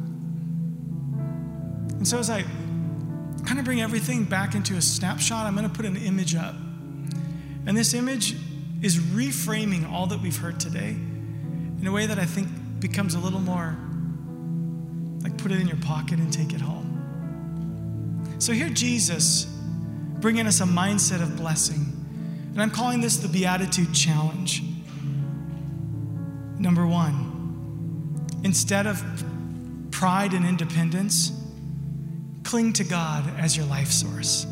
[1.95, 2.43] And so as I
[3.45, 6.55] kind of bring everything back into a snapshot, I'm going to put an image up.
[7.65, 8.35] And this image
[8.81, 10.97] is reframing all that we've heard today
[11.79, 12.47] in a way that I think
[12.79, 13.77] becomes a little more
[15.21, 18.35] like put it in your pocket and take it home.
[18.39, 19.45] So here, Jesus
[20.19, 21.85] bringing us a mindset of blessing.
[22.53, 24.63] And I'm calling this the Beatitude Challenge.
[26.57, 29.03] Number one, instead of
[29.91, 31.31] pride and independence,
[32.43, 34.45] cling to God as your life source.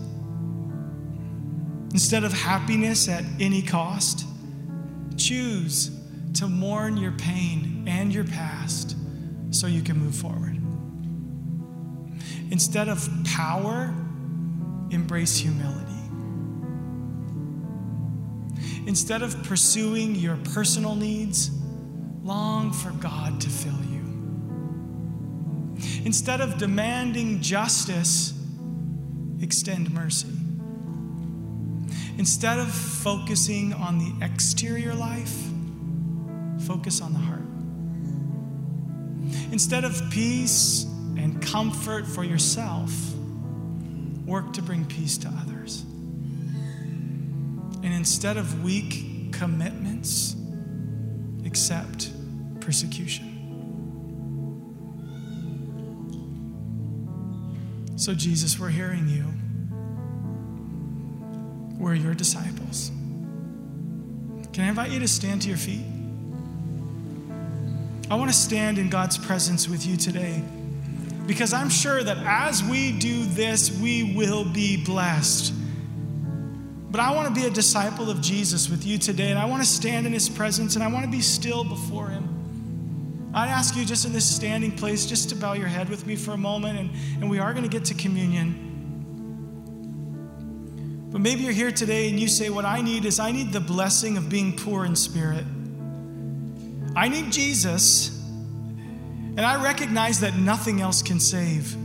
[1.92, 4.26] Instead of happiness at any cost,
[5.18, 5.93] choose
[6.36, 8.96] to mourn your pain and your past
[9.52, 10.60] so you can move forward.
[12.52, 13.94] Instead of power,
[14.90, 15.80] embrace humility.
[18.86, 21.52] Instead of pursuing your personal needs,
[22.24, 24.04] long for God to fill you.
[26.06, 28.34] Instead of demanding justice,
[29.42, 30.28] extend mercy.
[32.18, 35.53] Instead of focusing on the exterior life,
[36.64, 37.42] focus on the heart.
[39.52, 40.86] Instead of peace
[41.18, 42.92] and comfort for yourself,
[44.26, 45.84] work to bring peace to others.
[47.84, 50.36] And instead of weak commitments,
[51.46, 52.12] accept
[52.62, 53.30] persecution.
[57.96, 59.26] So, Jesus, we're hearing you.
[61.78, 62.92] We're your disciples.
[64.52, 65.93] Can I invite you to stand to your feet?
[68.14, 70.44] I want to stand in God's presence with you today
[71.26, 75.52] because I'm sure that as we do this, we will be blessed.
[76.92, 79.64] But I want to be a disciple of Jesus with you today, and I want
[79.64, 83.32] to stand in his presence and I want to be still before him.
[83.34, 86.16] I'd ask you just in this standing place just to bow your head with me
[86.16, 88.70] for a moment, and, and we are going to get to communion.
[91.10, 93.60] But maybe you're here today and you say, What I need is I need the
[93.60, 95.46] blessing of being poor in spirit.
[96.96, 101.76] I need Jesus, and I recognize that nothing else can save.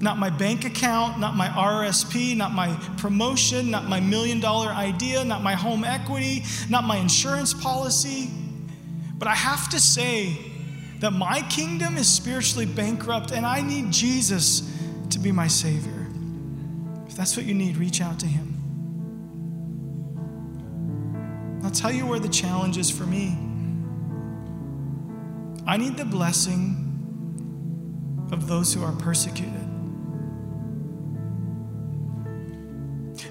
[0.00, 5.22] Not my bank account, not my RSP, not my promotion, not my million dollar idea,
[5.24, 8.30] not my home equity, not my insurance policy.
[9.18, 10.38] But I have to say
[11.00, 14.62] that my kingdom is spiritually bankrupt and I need Jesus
[15.10, 16.06] to be my Savior.
[17.06, 18.59] If that's what you need, reach out to Him.
[21.70, 23.38] I'll tell you where the challenge is for me.
[25.68, 26.74] I need the blessing
[28.32, 29.54] of those who are persecuted.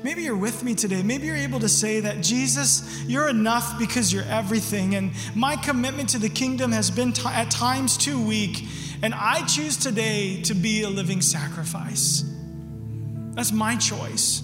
[0.05, 1.03] Maybe you're with me today.
[1.03, 4.95] Maybe you're able to say that, Jesus, you're enough because you're everything.
[4.95, 8.63] And my commitment to the kingdom has been t- at times too weak.
[9.01, 12.23] And I choose today to be a living sacrifice.
[13.33, 14.43] That's my choice.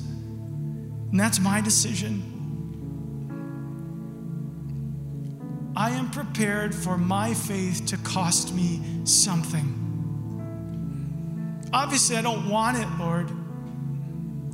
[1.12, 2.35] And that's my decision.
[5.86, 9.84] I am prepared for my faith to cost me something.
[11.72, 13.30] Obviously, I don't want it, Lord.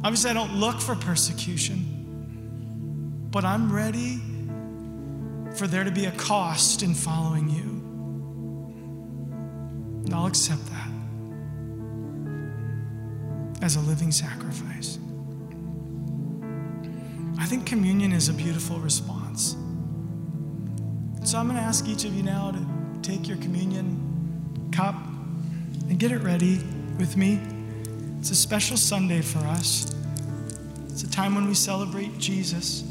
[0.03, 4.19] Obviously, I don't look for persecution, but I'm ready
[5.55, 7.63] for there to be a cost in following you.
[10.03, 10.89] And I'll accept that
[13.63, 14.99] as a living sacrifice.
[17.39, 19.20] I think communion is a beautiful response.
[21.23, 22.65] So I'm going to ask each of you now to
[23.03, 24.95] take your communion cup
[25.87, 26.59] and get it ready
[26.97, 27.39] with me.
[28.19, 29.93] It's a special Sunday for us.
[30.89, 32.83] It's a time when we celebrate Jesus,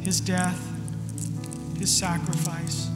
[0.00, 0.58] his death,
[1.78, 2.88] his sacrifice.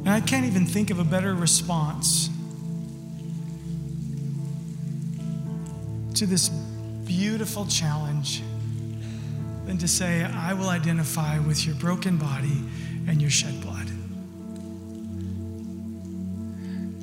[0.00, 2.31] And I can't even think of a better response
[6.22, 6.50] to this
[7.04, 8.42] beautiful challenge
[9.66, 12.62] than to say, I will identify with your broken body
[13.08, 13.88] and your shed blood.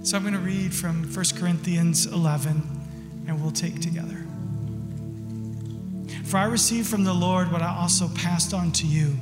[0.08, 2.64] So I'm going to read from 1 Corinthians 11
[3.28, 4.26] and we'll take together.
[6.24, 9.18] For I received from the Lord what I also passed on to you.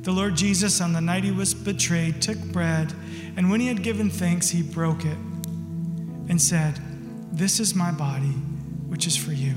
[0.00, 2.92] The Lord Jesus, on the night he was betrayed, took bread,
[3.36, 5.18] and when he had given thanks, he broke it
[6.28, 6.80] and said,
[7.30, 8.34] This is my body,
[8.92, 9.54] which is for you.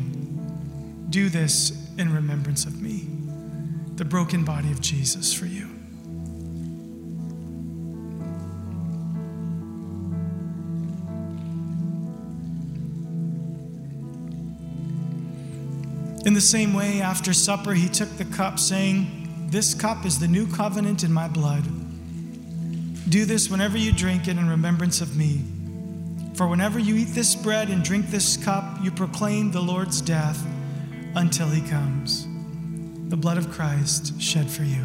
[1.10, 3.06] Do this in remembrance of me,
[3.98, 5.68] the broken body of Jesus for you.
[16.26, 20.30] In the same way, after supper, he took the cup, saying, This cup is the
[20.30, 21.66] new covenant in my blood.
[23.10, 25.42] Do this whenever you drink it in remembrance of me.
[26.36, 30.46] For whenever you eat this bread and drink this cup, you proclaim the Lord's death
[31.16, 32.28] until he comes.
[33.10, 34.82] The blood of Christ shed for you.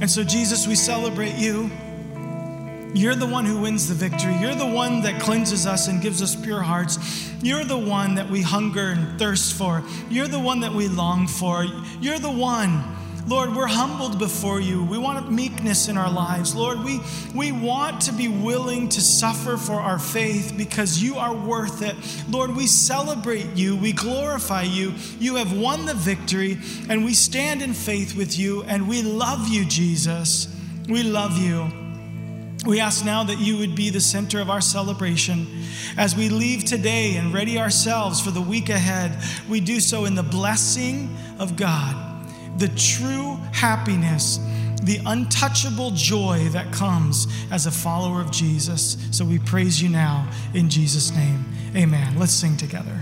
[0.00, 1.68] And so, Jesus, we celebrate you.
[2.94, 4.36] You're the one who wins the victory.
[4.36, 7.28] You're the one that cleanses us and gives us pure hearts.
[7.42, 9.82] You're the one that we hunger and thirst for.
[10.08, 11.64] You're the one that we long for.
[12.00, 12.84] You're the one
[13.26, 14.84] Lord, we're humbled before you.
[14.84, 16.54] We want meekness in our lives.
[16.54, 17.00] Lord, we,
[17.34, 21.96] we want to be willing to suffer for our faith because you are worth it.
[22.28, 23.76] Lord, we celebrate you.
[23.76, 24.94] We glorify you.
[25.18, 26.58] You have won the victory,
[26.88, 30.54] and we stand in faith with you, and we love you, Jesus.
[30.88, 31.70] We love you.
[32.66, 35.46] We ask now that you would be the center of our celebration.
[35.96, 39.16] As we leave today and ready ourselves for the week ahead,
[39.48, 41.96] we do so in the blessing of God,
[42.58, 44.38] the true happiness,
[44.82, 48.96] the untouchable joy that comes as a follower of Jesus.
[49.10, 51.44] So we praise you now in Jesus' name.
[51.76, 52.18] Amen.
[52.18, 52.98] Let's sing together.